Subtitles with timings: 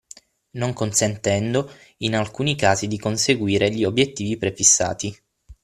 [0.53, 5.15] Non consentendo in alcuni casi di conseguire gli obiettivi prefissati.